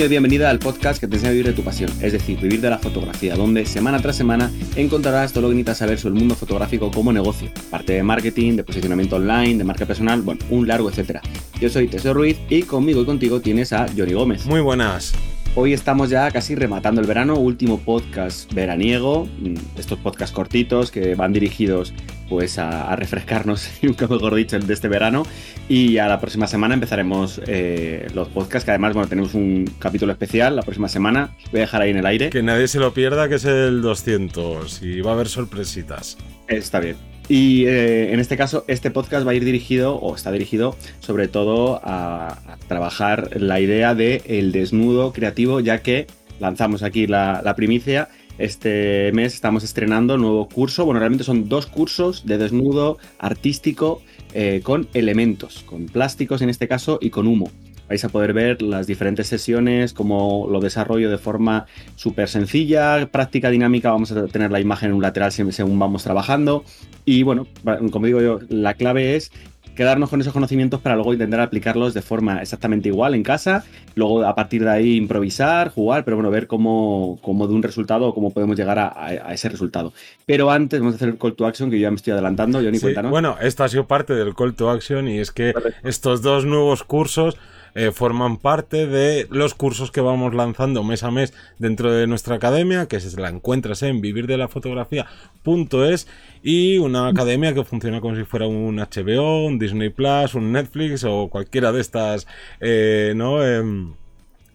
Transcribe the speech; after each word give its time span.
Bienvenido 0.00 0.14
y 0.14 0.28
bienvenida 0.30 0.50
al 0.50 0.58
podcast 0.58 0.98
que 0.98 1.06
te 1.06 1.16
enseña 1.16 1.28
a 1.28 1.32
vivir 1.32 1.46
de 1.48 1.52
tu 1.52 1.62
pasión, 1.62 1.90
es 2.00 2.14
decir, 2.14 2.40
vivir 2.40 2.62
de 2.62 2.70
la 2.70 2.78
fotografía, 2.78 3.34
donde 3.34 3.66
semana 3.66 4.00
tras 4.00 4.16
semana 4.16 4.50
encontrarás 4.74 5.30
todo 5.30 5.42
lo 5.42 5.48
que 5.48 5.56
necesitas 5.56 5.76
saber 5.76 5.98
sobre 5.98 6.14
el 6.14 6.20
mundo 6.20 6.34
fotográfico 6.34 6.90
como 6.90 7.12
negocio, 7.12 7.50
parte 7.68 7.92
de 7.92 8.02
marketing, 8.02 8.56
de 8.56 8.64
posicionamiento 8.64 9.16
online, 9.16 9.58
de 9.58 9.64
marca 9.64 9.84
personal, 9.84 10.22
bueno, 10.22 10.40
un 10.48 10.66
largo 10.66 10.88
etcétera. 10.88 11.20
Yo 11.60 11.68
soy 11.68 11.86
Teseo 11.86 12.14
Ruiz 12.14 12.38
y 12.48 12.62
conmigo 12.62 13.02
y 13.02 13.04
contigo 13.04 13.42
tienes 13.42 13.74
a 13.74 13.88
Johnny 13.94 14.14
Gómez. 14.14 14.46
Muy 14.46 14.62
buenas. 14.62 15.12
Hoy 15.54 15.74
estamos 15.74 16.08
ya 16.08 16.30
casi 16.30 16.54
rematando 16.54 17.02
el 17.02 17.06
verano, 17.06 17.34
último 17.34 17.78
podcast 17.78 18.50
veraniego, 18.54 19.26
mm, 19.26 19.54
estos 19.78 19.98
podcasts 19.98 20.34
cortitos 20.34 20.90
que 20.90 21.14
van 21.14 21.34
dirigidos 21.34 21.92
pues 22.30 22.58
a, 22.58 22.94
refrescarnos, 22.96 23.68
nunca 23.82 24.06
mejor 24.06 24.34
dicho, 24.34 24.58
de 24.58 24.72
este 24.72 24.88
verano. 24.88 25.24
Y 25.68 25.98
a 25.98 26.08
la 26.08 26.20
próxima 26.20 26.46
semana 26.46 26.74
empezaremos 26.74 27.40
eh, 27.46 28.06
los 28.14 28.28
podcasts, 28.28 28.64
que 28.64 28.70
además, 28.70 28.94
bueno, 28.94 29.08
tenemos 29.08 29.34
un 29.34 29.68
capítulo 29.78 30.12
especial 30.12 30.56
la 30.56 30.62
próxima 30.62 30.88
semana. 30.88 31.36
Voy 31.50 31.60
a 31.60 31.62
dejar 31.62 31.82
ahí 31.82 31.90
en 31.90 31.98
el 31.98 32.06
aire. 32.06 32.30
Que 32.30 32.42
nadie 32.42 32.68
se 32.68 32.78
lo 32.78 32.94
pierda, 32.94 33.28
que 33.28 33.34
es 33.34 33.44
el 33.44 33.82
200 33.82 34.82
y 34.82 35.00
va 35.00 35.10
a 35.10 35.14
haber 35.14 35.28
sorpresitas. 35.28 36.16
Está 36.48 36.80
bien. 36.80 36.96
Y 37.28 37.66
eh, 37.66 38.12
en 38.12 38.20
este 38.20 38.36
caso, 38.36 38.64
este 38.66 38.90
podcast 38.90 39.26
va 39.26 39.32
a 39.32 39.34
ir 39.34 39.44
dirigido, 39.44 39.96
o 39.96 40.14
está 40.14 40.32
dirigido, 40.32 40.76
sobre 41.00 41.28
todo 41.28 41.80
a, 41.84 42.38
trabajar 42.68 43.40
la 43.40 43.60
idea 43.60 43.94
de 43.94 44.22
el 44.26 44.52
desnudo 44.52 45.12
creativo, 45.12 45.60
ya 45.60 45.78
que 45.78 46.06
lanzamos 46.38 46.82
aquí 46.82 47.06
la, 47.06 47.40
la 47.44 47.54
primicia 47.54 48.08
este 48.40 49.12
mes 49.12 49.34
estamos 49.34 49.64
estrenando 49.64 50.14
un 50.14 50.22
nuevo 50.22 50.48
curso. 50.48 50.84
Bueno, 50.84 51.00
realmente 51.00 51.24
son 51.24 51.48
dos 51.48 51.66
cursos 51.66 52.24
de 52.26 52.38
desnudo 52.38 52.98
artístico 53.18 54.02
eh, 54.32 54.60
con 54.62 54.88
elementos, 54.94 55.62
con 55.64 55.86
plásticos 55.86 56.42
en 56.42 56.48
este 56.48 56.66
caso 56.66 56.98
y 57.00 57.10
con 57.10 57.26
humo. 57.26 57.50
Vais 57.90 58.04
a 58.04 58.08
poder 58.08 58.32
ver 58.32 58.62
las 58.62 58.86
diferentes 58.86 59.26
sesiones, 59.26 59.92
cómo 59.92 60.46
lo 60.48 60.60
desarrollo 60.60 61.10
de 61.10 61.18
forma 61.18 61.66
súper 61.96 62.28
sencilla, 62.28 63.08
práctica, 63.10 63.50
dinámica. 63.50 63.90
Vamos 63.90 64.12
a 64.12 64.28
tener 64.28 64.52
la 64.52 64.60
imagen 64.60 64.90
en 64.90 64.94
un 64.94 65.02
lateral 65.02 65.32
según 65.32 65.76
vamos 65.76 66.04
trabajando. 66.04 66.64
Y 67.04 67.24
bueno, 67.24 67.48
como 67.90 68.06
digo 68.06 68.20
yo, 68.20 68.38
la 68.48 68.74
clave 68.74 69.16
es 69.16 69.32
quedarnos 69.74 70.10
con 70.10 70.20
esos 70.20 70.32
conocimientos 70.32 70.80
para 70.80 70.94
luego 70.94 71.12
intentar 71.12 71.40
aplicarlos 71.40 71.94
de 71.94 72.02
forma 72.02 72.40
exactamente 72.42 72.88
igual 72.88 73.14
en 73.14 73.22
casa, 73.22 73.64
luego 73.94 74.24
a 74.24 74.34
partir 74.34 74.64
de 74.64 74.70
ahí 74.70 74.96
improvisar, 74.96 75.70
jugar, 75.70 76.04
pero 76.04 76.16
bueno, 76.16 76.30
ver 76.30 76.46
cómo, 76.46 77.18
cómo 77.22 77.46
de 77.46 77.54
un 77.54 77.62
resultado, 77.62 78.12
cómo 78.14 78.30
podemos 78.30 78.56
llegar 78.56 78.78
a, 78.78 79.32
ese 79.32 79.48
resultado. 79.48 79.92
Pero 80.26 80.50
antes 80.50 80.80
vamos 80.80 80.94
a 80.94 80.96
hacer 80.96 81.08
el 81.08 81.18
call 81.18 81.34
to 81.34 81.46
action, 81.46 81.70
que 81.70 81.78
yo 81.78 81.82
ya 81.84 81.90
me 81.90 81.96
estoy 81.96 82.12
adelantando, 82.12 82.60
yo 82.60 82.70
ni 82.70 82.78
cuenta, 82.78 83.02
¿no? 83.02 83.10
Bueno, 83.10 83.36
esto 83.40 83.64
ha 83.64 83.68
sido 83.68 83.86
parte 83.86 84.14
del 84.14 84.34
call 84.34 84.54
to 84.54 84.70
action 84.70 85.08
y 85.08 85.18
es 85.18 85.30
que 85.30 85.54
estos 85.82 86.22
dos 86.22 86.44
nuevos 86.44 86.84
cursos 86.84 87.36
eh, 87.74 87.90
forman 87.92 88.38
parte 88.38 88.86
de 88.86 89.26
los 89.30 89.54
cursos 89.54 89.90
que 89.90 90.00
vamos 90.00 90.34
lanzando 90.34 90.84
mes 90.84 91.02
a 91.02 91.10
mes 91.10 91.34
dentro 91.58 91.92
de 91.92 92.06
nuestra 92.06 92.36
academia, 92.36 92.86
que 92.86 93.00
se 93.00 93.20
la 93.20 93.28
encuentras 93.28 93.82
en 93.82 94.00
vivirdelafotografía.es 94.00 96.06
y 96.42 96.78
una 96.78 97.08
academia 97.08 97.52
que 97.54 97.64
funciona 97.64 98.00
como 98.00 98.16
si 98.16 98.24
fuera 98.24 98.46
un 98.46 98.76
HBO, 98.76 99.46
un 99.46 99.58
Disney 99.58 99.90
Plus, 99.90 100.34
un 100.34 100.52
Netflix 100.52 101.04
o 101.04 101.28
cualquiera 101.28 101.72
de 101.72 101.80
estas, 101.80 102.26
eh, 102.60 103.12
¿no? 103.16 103.40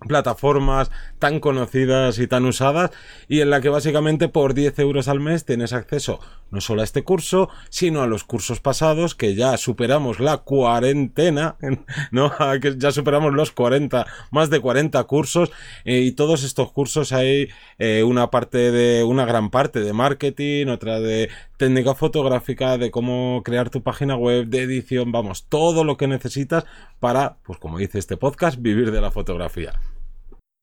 Plataformas 0.08 0.92
tan 1.20 1.39
conocidas 1.39 2.20
y 2.20 2.28
tan 2.28 2.45
usadas 2.45 2.92
y 3.28 3.42
en 3.42 3.50
la 3.50 3.61
que 3.61 3.70
básicamente 3.70 4.30
por 4.30 4.53
10 4.53 4.80
euros 4.80 5.08
al 5.08 5.20
mes 5.20 5.45
tienes 5.45 5.73
acceso 5.73 6.20
no 6.52 6.61
solo 6.61 6.81
a 6.81 6.84
este 6.84 7.03
curso 7.03 7.50
sino 7.70 8.02
a 8.02 8.08
los 8.08 8.23
cursos 8.23 8.60
pasados 8.60 9.16
que 9.16 9.36
ya 9.36 9.58
superamos 9.58 10.20
la 10.20 10.38
cuarentena 10.38 11.58
no 12.11 12.32
que 12.61 12.76
ya 12.77 12.92
superamos 12.92 13.33
los 13.33 13.52
40 13.52 14.05
más 14.32 14.49
de 14.49 14.60
40 14.60 15.04
cursos 15.05 15.52
eh, 15.83 15.99
y 15.99 16.11
todos 16.11 16.43
estos 16.43 16.72
cursos 16.72 17.11
hay 17.11 17.49
eh, 17.80 18.04
una 18.04 18.30
parte 18.30 18.72
de 18.72 19.04
una 19.04 19.26
gran 19.26 19.49
parte 19.49 19.80
de 19.80 19.93
marketing 19.93 20.67
otra 20.67 20.99
de 20.99 21.30
técnica 21.58 21.95
fotográfica 21.95 22.77
de 22.77 22.92
cómo 22.92 23.42
crear 23.43 23.70
tu 23.70 23.82
página 23.82 24.16
web 24.16 24.48
de 24.48 24.64
edición 24.64 25.11
vamos 25.11 25.45
todo 25.48 25.83
lo 25.83 25.98
que 25.98 26.08
necesitas 26.08 26.66
para 26.99 27.37
pues 27.43 27.60
como 27.60 27.77
dice 27.77 27.99
este 27.99 28.17
podcast 28.17 28.61
vivir 28.61 28.92
de 28.92 29.02
la 29.02 29.11
fotografía 29.11 29.73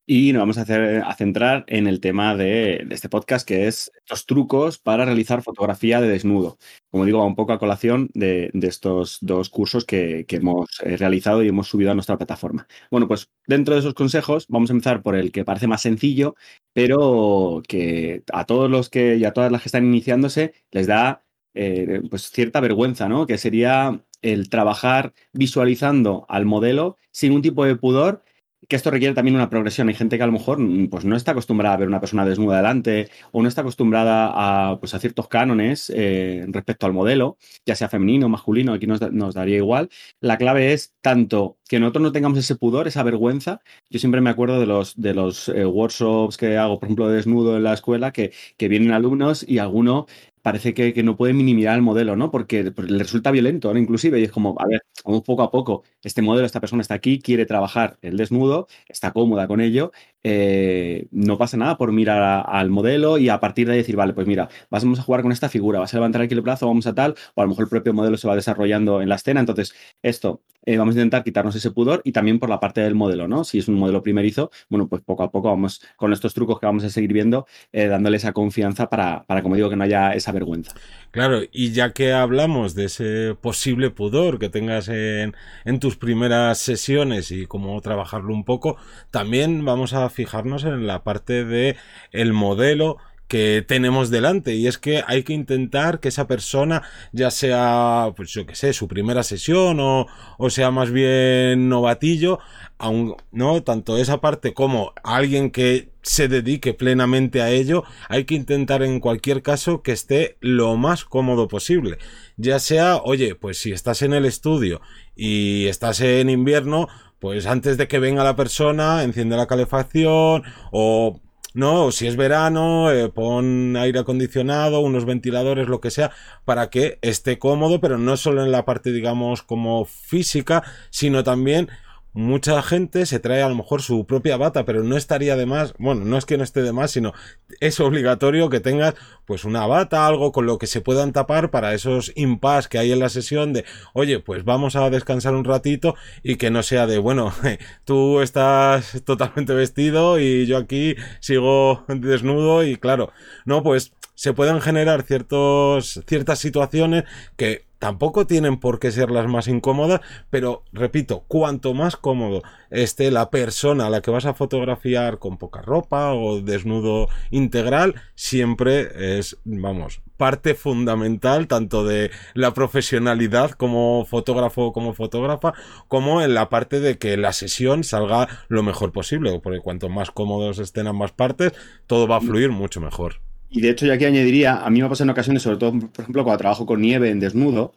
y 0.06 0.32
nos 0.32 0.40
vamos 0.40 0.58
a, 0.58 0.62
hacer, 0.62 1.02
a 1.04 1.14
centrar 1.14 1.64
en 1.68 1.86
el 1.86 2.00
tema 2.00 2.36
de, 2.36 2.86
este 2.90 3.08
podcast, 3.08 3.46
que 3.46 3.68
es 3.68 3.92
los 4.08 4.26
trucos 4.26 4.78
para 4.78 5.04
realizar 5.04 5.42
fotografía 5.42 6.00
de 6.00 6.08
desnudo. 6.08 6.58
Como 6.90 7.04
digo, 7.04 7.20
va 7.20 7.26
un 7.26 7.36
poco 7.36 7.52
a 7.52 7.58
colación 7.58 8.10
de, 8.14 8.50
estos 8.62 9.18
dos 9.20 9.48
cursos 9.48 9.84
que, 9.84 10.26
hemos 10.28 10.68
eh, 10.84 10.96
realizado 10.96 11.42
y 11.42 11.48
hemos 11.48 11.68
subido 11.68 11.90
a 11.90 11.94
nuestra 11.94 12.16
plataforma. 12.16 12.66
Bueno, 12.90 13.06
pues 13.08 13.30
dentro 13.46 13.74
de 13.74 13.80
esos 13.80 13.94
consejos 13.94 14.46
vamos 14.48 14.70
a 14.70 14.72
empezar 14.72 15.02
por 15.02 15.14
el 15.14 15.30
que 15.30 15.44
parece 15.44 15.66
más 15.66 15.82
sencillo, 15.82 16.34
pero 16.72 17.62
que 17.68 18.22
a 18.32 18.44
todos 18.46 18.70
los 18.70 18.88
que 18.90 19.16
y 19.16 19.24
a 19.24 19.32
todas 19.32 19.52
las 19.52 19.62
que 19.62 19.68
están 19.68 19.84
iniciándose 19.84 20.54
les 20.70 20.86
da 20.86 21.24
eh, 21.54 22.00
pues 22.10 22.30
cierta 22.30 22.60
vergüenza, 22.60 23.08
¿no? 23.08 23.26
Que 23.26 23.38
sería 23.38 24.02
el 24.22 24.48
trabajar 24.48 25.12
visualizando 25.32 26.24
al 26.28 26.46
modelo 26.46 26.96
sin 27.10 27.32
un 27.32 27.42
tipo 27.42 27.64
de 27.64 27.76
pudor 27.76 28.22
que 28.68 28.76
esto 28.76 28.90
requiere 28.90 29.14
también 29.14 29.36
una 29.36 29.50
progresión. 29.50 29.88
Hay 29.88 29.94
gente 29.94 30.16
que 30.16 30.22
a 30.22 30.26
lo 30.26 30.32
mejor 30.32 30.58
mm, 30.58 30.88
pues, 30.88 31.04
no 31.04 31.16
está 31.16 31.32
acostumbrada 31.32 31.74
a 31.74 31.78
ver 31.78 31.88
una 31.88 32.00
persona 32.00 32.24
desnuda 32.24 32.56
delante 32.56 33.08
o 33.32 33.42
no 33.42 33.48
está 33.48 33.62
acostumbrada 33.62 34.30
a, 34.34 34.78
pues, 34.80 34.94
a 34.94 34.98
ciertos 34.98 35.28
cánones 35.28 35.92
eh, 35.94 36.44
respecto 36.48 36.86
al 36.86 36.92
modelo, 36.92 37.36
ya 37.66 37.74
sea 37.74 37.88
femenino 37.88 38.28
masculino, 38.28 38.72
aquí 38.72 38.86
nos, 38.86 39.00
daría 39.34 39.56
igual. 39.56 39.90
La 40.20 40.38
clave 40.38 40.72
es 40.72 40.94
tanto 41.00 41.58
que 41.68 41.80
nosotros 41.80 42.02
no 42.02 42.12
tengamos 42.12 42.38
ese 42.38 42.56
pudor, 42.56 42.86
esa 42.86 43.02
vergüenza. 43.02 43.60
Yo 43.90 43.98
siempre 43.98 44.20
me 44.20 44.30
acuerdo 44.30 44.60
de 44.60 44.66
los, 44.66 45.00
de 45.00 45.14
los 45.14 45.48
eh, 45.48 45.64
workshops 45.64 46.36
que 46.36 46.56
hago, 46.56 46.78
por 46.78 46.86
ejemplo, 46.86 47.08
de 47.08 47.16
desnudo 47.16 47.56
en 47.56 47.64
la 47.64 47.74
escuela, 47.74 48.12
que, 48.12 48.32
que 48.56 48.68
vienen 48.68 48.92
alumnos 48.92 49.44
y 49.46 49.58
alguno 49.58 50.06
parece 50.42 50.74
que, 50.74 51.02
no 51.02 51.16
puede 51.16 51.32
minimizar 51.32 51.76
el 51.76 51.82
modelo, 51.82 52.16
¿no? 52.16 52.30
Porque, 52.30 52.64
le 52.76 52.98
resulta 52.98 53.30
violento, 53.30 53.72
¿no? 53.72 53.78
Inclusive, 53.78 54.20
y 54.20 54.24
es 54.24 54.32
como, 54.32 54.56
a 54.60 54.66
ver, 54.66 54.82
vamos 55.04 55.22
poco 55.22 55.42
a 55.42 55.50
poco, 55.50 55.84
este 56.02 56.22
modelo, 56.22 56.46
esta 56.46 56.60
persona 56.60 56.82
está 56.82 56.94
aquí, 56.94 57.20
quiere 57.20 57.46
trabajar 57.46 57.98
el 58.02 58.16
desnudo, 58.16 58.66
está 58.88 59.12
cómoda 59.12 59.46
con 59.46 59.60
ello, 59.60 59.92
eh, 60.24 61.06
no 61.10 61.38
pasa 61.38 61.56
nada 61.56 61.76
por 61.76 61.92
mirar 61.92 62.44
al 62.46 62.70
modelo 62.70 63.18
y 63.18 63.28
a 63.28 63.40
partir 63.40 63.66
de 63.66 63.72
ahí 63.72 63.78
decir, 63.78 63.96
vale, 63.96 64.12
pues 64.12 64.26
mira, 64.26 64.48
vamos 64.70 64.98
a 64.98 65.02
jugar 65.02 65.22
con 65.22 65.32
esta 65.32 65.48
figura, 65.48 65.80
vas 65.80 65.92
a 65.94 65.96
levantar 65.96 66.22
aquí 66.22 66.34
el 66.34 66.40
brazo, 66.40 66.66
vamos 66.66 66.86
a 66.86 66.94
tal, 66.94 67.14
o 67.34 67.40
a 67.40 67.44
lo 67.44 67.50
mejor 67.50 67.64
el 67.64 67.70
propio 67.70 67.92
modelo 67.92 68.16
se 68.16 68.28
va 68.28 68.34
desarrollando 68.34 69.02
en 69.02 69.08
la 69.08 69.16
escena, 69.16 69.40
entonces 69.40 69.74
esto, 70.02 70.42
eh, 70.64 70.76
vamos 70.76 70.94
a 70.94 70.98
intentar 70.98 71.24
quitarnos 71.24 71.56
ese 71.56 71.72
pudor 71.72 72.02
y 72.04 72.12
también 72.12 72.38
por 72.38 72.48
la 72.48 72.60
parte 72.60 72.80
del 72.80 72.94
modelo, 72.94 73.26
¿no? 73.26 73.42
Si 73.42 73.58
es 73.58 73.66
un 73.66 73.74
modelo 73.74 74.02
primerizo, 74.02 74.50
bueno, 74.68 74.86
pues 74.86 75.02
poco 75.02 75.24
a 75.24 75.30
poco 75.30 75.48
vamos 75.48 75.82
con 75.96 76.12
estos 76.12 76.34
trucos 76.34 76.60
que 76.60 76.66
vamos 76.66 76.84
a 76.84 76.90
seguir 76.90 77.12
viendo, 77.12 77.46
eh, 77.72 77.86
dándole 77.86 78.16
esa 78.16 78.32
confianza 78.32 78.88
para, 78.88 79.24
para, 79.24 79.42
como 79.42 79.56
digo, 79.56 79.68
que 79.68 79.76
no 79.76 79.84
haya 79.84 80.12
esa 80.12 80.30
vergüenza. 80.30 80.72
Claro, 81.10 81.40
y 81.50 81.72
ya 81.72 81.92
que 81.92 82.12
hablamos 82.12 82.74
de 82.74 82.84
ese 82.84 83.34
posible 83.40 83.90
pudor 83.90 84.38
que 84.38 84.48
tengas 84.48 84.88
en, 84.88 85.34
en 85.64 85.80
tus 85.80 85.96
primeras 85.96 86.58
sesiones 86.58 87.32
y 87.32 87.46
cómo 87.46 87.80
trabajarlo 87.80 88.32
un 88.32 88.44
poco, 88.44 88.76
también 89.10 89.64
vamos 89.64 89.92
a 89.94 90.08
fijarnos 90.12 90.64
en 90.64 90.86
la 90.86 91.02
parte 91.02 91.44
de 91.44 91.76
el 92.12 92.32
modelo 92.32 92.98
que 93.32 93.64
tenemos 93.66 94.10
delante. 94.10 94.54
Y 94.56 94.66
es 94.66 94.76
que 94.76 95.02
hay 95.06 95.22
que 95.22 95.32
intentar 95.32 96.00
que 96.00 96.08
esa 96.08 96.26
persona 96.26 96.82
ya 97.12 97.30
sea 97.30 98.12
pues 98.14 98.30
yo 98.30 98.44
que 98.44 98.54
sé 98.54 98.74
su 98.74 98.88
primera 98.88 99.22
sesión 99.22 99.80
o, 99.80 100.06
o 100.36 100.50
sea 100.50 100.70
más 100.70 100.90
bien 100.90 101.70
novatillo 101.70 102.40
aun, 102.76 103.16
no 103.30 103.62
tanto 103.62 103.96
esa 103.96 104.20
parte 104.20 104.52
como 104.52 104.92
alguien 105.02 105.50
que 105.50 105.88
se 106.02 106.28
dedique 106.28 106.74
plenamente 106.74 107.40
a 107.40 107.48
ello 107.48 107.84
hay 108.10 108.24
que 108.26 108.34
intentar 108.34 108.82
en 108.82 109.00
cualquier 109.00 109.40
caso 109.40 109.80
que 109.80 109.92
esté 109.92 110.36
lo 110.40 110.76
más 110.76 111.06
cómodo 111.06 111.48
posible. 111.48 111.96
Ya 112.36 112.58
sea 112.58 112.98
oye 112.98 113.34
pues 113.34 113.56
si 113.56 113.72
estás 113.72 114.02
en 114.02 114.12
el 114.12 114.26
estudio 114.26 114.82
y 115.16 115.68
estás 115.68 116.02
en 116.02 116.28
invierno 116.28 116.88
pues 117.22 117.46
antes 117.46 117.76
de 117.78 117.86
que 117.86 118.00
venga 118.00 118.24
la 118.24 118.34
persona 118.34 119.04
enciende 119.04 119.36
la 119.36 119.46
calefacción 119.46 120.42
o 120.72 121.20
no, 121.54 121.92
si 121.92 122.08
es 122.08 122.16
verano, 122.16 122.90
eh, 122.90 123.10
pon 123.10 123.76
aire 123.76 124.00
acondicionado, 124.00 124.80
unos 124.80 125.04
ventiladores, 125.04 125.68
lo 125.68 125.80
que 125.80 125.92
sea, 125.92 126.10
para 126.44 126.68
que 126.68 126.98
esté 127.00 127.38
cómodo, 127.38 127.80
pero 127.80 127.96
no 127.96 128.16
solo 128.16 128.42
en 128.42 128.50
la 128.50 128.64
parte, 128.64 128.90
digamos, 128.90 129.44
como 129.44 129.84
física, 129.84 130.64
sino 130.90 131.22
también 131.22 131.68
mucha 132.12 132.62
gente 132.62 133.06
se 133.06 133.20
trae 133.20 133.42
a 133.42 133.48
lo 133.48 133.54
mejor 133.54 133.82
su 133.82 134.06
propia 134.06 134.36
bata, 134.36 134.64
pero 134.64 134.82
no 134.82 134.96
estaría 134.96 135.36
de 135.36 135.46
más, 135.46 135.74
bueno, 135.78 136.04
no 136.04 136.18
es 136.18 136.26
que 136.26 136.36
no 136.36 136.44
esté 136.44 136.62
de 136.62 136.72
más, 136.72 136.90
sino 136.90 137.12
es 137.60 137.80
obligatorio 137.80 138.50
que 138.50 138.60
tengas 138.60 138.94
pues 139.24 139.44
una 139.44 139.66
bata, 139.66 140.06
algo 140.06 140.32
con 140.32 140.46
lo 140.46 140.58
que 140.58 140.66
se 140.66 140.80
puedan 140.80 141.12
tapar 141.12 141.50
para 141.50 141.74
esos 141.74 142.12
impas 142.14 142.68
que 142.68 142.78
hay 142.78 142.92
en 142.92 142.98
la 142.98 143.08
sesión 143.08 143.52
de, 143.52 143.64
oye, 143.94 144.20
pues 144.20 144.44
vamos 144.44 144.76
a 144.76 144.90
descansar 144.90 145.34
un 145.34 145.44
ratito 145.44 145.94
y 146.22 146.36
que 146.36 146.50
no 146.50 146.62
sea 146.62 146.86
de, 146.86 146.98
bueno, 146.98 147.32
tú 147.84 148.20
estás 148.20 149.02
totalmente 149.04 149.54
vestido 149.54 150.18
y 150.18 150.46
yo 150.46 150.58
aquí 150.58 150.96
sigo 151.20 151.84
desnudo 151.88 152.64
y 152.64 152.76
claro, 152.76 153.12
no, 153.44 153.62
pues 153.62 153.92
se 154.22 154.34
pueden 154.34 154.60
generar 154.60 155.02
ciertos, 155.02 156.00
ciertas 156.06 156.38
situaciones 156.38 157.02
que 157.36 157.66
tampoco 157.80 158.24
tienen 158.24 158.60
por 158.60 158.78
qué 158.78 158.92
ser 158.92 159.10
las 159.10 159.26
más 159.26 159.48
incómodas, 159.48 160.00
pero 160.30 160.62
repito, 160.72 161.24
cuanto 161.26 161.74
más 161.74 161.96
cómodo 161.96 162.44
esté 162.70 163.10
la 163.10 163.30
persona 163.30 163.86
a 163.86 163.90
la 163.90 164.00
que 164.00 164.12
vas 164.12 164.24
a 164.24 164.34
fotografiar 164.34 165.18
con 165.18 165.38
poca 165.38 165.60
ropa 165.60 166.12
o 166.12 166.40
desnudo 166.40 167.08
integral, 167.32 167.96
siempre 168.14 169.18
es, 169.18 169.38
vamos, 169.42 170.02
parte 170.16 170.54
fundamental 170.54 171.48
tanto 171.48 171.84
de 171.84 172.12
la 172.34 172.54
profesionalidad 172.54 173.50
como 173.50 174.06
fotógrafo 174.08 174.72
como 174.72 174.94
fotógrafa, 174.94 175.52
como 175.88 176.22
en 176.22 176.34
la 176.34 176.48
parte 176.48 176.78
de 176.78 176.96
que 176.96 177.16
la 177.16 177.32
sesión 177.32 177.82
salga 177.82 178.28
lo 178.46 178.62
mejor 178.62 178.92
posible, 178.92 179.40
porque 179.42 179.58
cuanto 179.58 179.88
más 179.88 180.12
cómodos 180.12 180.60
estén 180.60 180.86
ambas 180.86 181.10
partes, 181.10 181.54
todo 181.88 182.06
va 182.06 182.18
a 182.18 182.20
fluir 182.20 182.50
mucho 182.50 182.80
mejor. 182.80 183.16
Y 183.54 183.60
de 183.60 183.68
hecho, 183.68 183.84
yo 183.84 183.92
aquí 183.92 184.06
añadiría, 184.06 184.64
a 184.64 184.70
mí 184.70 184.80
me 184.80 184.88
pasa 184.88 185.04
en 185.04 185.10
ocasiones, 185.10 185.42
sobre 185.42 185.58
todo, 185.58 185.72
por 185.78 186.00
ejemplo, 186.00 186.24
cuando 186.24 186.38
trabajo 186.38 186.64
con 186.64 186.80
nieve 186.80 187.10
en 187.10 187.20
desnudo, 187.20 187.74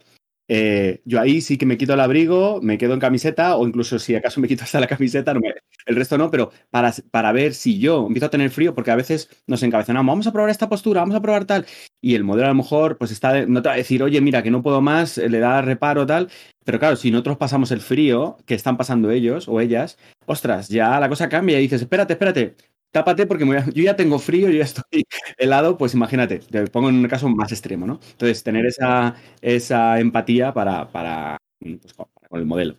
eh, 0.47 1.01
yo 1.03 1.19
ahí 1.19 1.41
sí 1.41 1.57
que 1.57 1.65
me 1.65 1.77
quito 1.77 1.95
el 1.95 1.99
abrigo, 1.99 2.61
me 2.61 2.77
quedo 2.77 2.93
en 2.93 3.01
camiseta, 3.01 3.57
o 3.57 3.67
incluso 3.67 3.99
si 3.99 4.15
acaso 4.15 4.39
me 4.39 4.47
quito 4.47 4.63
hasta 4.63 4.79
la 4.79 4.87
camiseta, 4.87 5.33
el 5.85 5.95
resto 5.97 6.17
no, 6.17 6.31
pero 6.31 6.51
para, 6.69 6.93
para 7.11 7.33
ver 7.33 7.53
si 7.53 7.77
yo 7.77 8.05
empiezo 8.07 8.27
a 8.27 8.29
tener 8.29 8.51
frío, 8.51 8.73
porque 8.73 8.91
a 8.91 8.95
veces 8.95 9.29
nos 9.47 9.63
encabezonamos, 9.63 10.09
vamos 10.09 10.27
a 10.27 10.31
probar 10.31 10.49
esta 10.49 10.69
postura, 10.69 11.01
vamos 11.01 11.15
a 11.15 11.21
probar 11.21 11.43
tal, 11.43 11.65
y 11.99 12.15
el 12.15 12.23
modelo 12.23 12.45
a 12.45 12.51
lo 12.51 12.55
mejor 12.55 12.97
pues 12.97 13.11
está, 13.11 13.45
no 13.45 13.61
te 13.61 13.67
va 13.67 13.75
a 13.75 13.77
decir, 13.77 14.01
oye, 14.01 14.21
mira, 14.21 14.43
que 14.43 14.51
no 14.51 14.61
puedo 14.63 14.79
más, 14.79 15.17
le 15.17 15.39
da 15.39 15.61
reparo 15.61 16.05
tal, 16.05 16.29
pero 16.63 16.79
claro, 16.79 16.95
si 16.95 17.11
nosotros 17.11 17.37
pasamos 17.37 17.71
el 17.71 17.81
frío 17.81 18.37
que 18.45 18.55
están 18.55 18.77
pasando 18.77 19.11
ellos 19.11 19.49
o 19.49 19.59
ellas, 19.59 19.97
ostras, 20.25 20.69
ya 20.69 20.99
la 20.99 21.09
cosa 21.09 21.27
cambia 21.27 21.59
y 21.59 21.63
dices, 21.63 21.81
espérate, 21.81 22.13
espérate, 22.13 22.55
tápate 22.95 23.27
porque 23.27 23.45
yo 23.45 23.83
ya 23.83 23.97
tengo 23.97 24.19
frío, 24.19 24.47
yo 24.47 24.57
ya 24.59 24.63
estoy 24.63 25.03
helado, 25.37 25.77
pues 25.77 25.93
imagínate, 25.93 26.39
te 26.39 26.65
pongo 26.67 26.87
en 26.87 26.95
un 26.95 27.07
caso 27.09 27.27
más 27.27 27.51
extremo, 27.51 27.85
¿no? 27.85 27.99
Entonces, 28.11 28.41
tener 28.41 28.65
esa, 28.65 29.15
esa 29.41 29.99
empatía 29.99 30.53
para, 30.53 30.89
para, 30.89 31.37
pues, 31.59 31.93
con 31.93 32.39
el 32.39 32.45
modelo. 32.45 32.77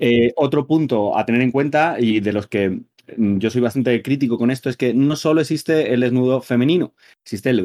Eh, 0.00 0.32
otro 0.34 0.66
punto 0.66 1.16
a 1.16 1.24
tener 1.24 1.42
en 1.42 1.52
cuenta 1.52 1.96
y 2.00 2.18
de 2.18 2.32
los 2.32 2.48
que 2.48 2.80
mm, 3.16 3.38
yo 3.38 3.50
soy 3.50 3.60
bastante 3.60 4.02
crítico 4.02 4.36
con 4.36 4.50
esto 4.50 4.68
es 4.68 4.76
que 4.76 4.94
no 4.94 5.14
solo 5.14 5.40
existe 5.40 5.94
el 5.94 6.00
desnudo 6.00 6.42
femenino, 6.42 6.94
existe 7.22 7.50
el 7.50 7.64